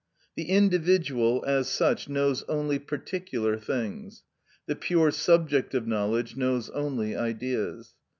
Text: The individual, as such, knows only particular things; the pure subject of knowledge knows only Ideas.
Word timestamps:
The 0.35 0.49
individual, 0.49 1.43
as 1.45 1.67
such, 1.69 2.09
knows 2.09 2.41
only 2.49 2.79
particular 2.79 3.59
things; 3.59 4.23
the 4.65 4.75
pure 4.75 5.11
subject 5.11 5.75
of 5.75 5.85
knowledge 5.85 6.35
knows 6.35 6.71
only 6.71 7.15
Ideas. 7.15 7.93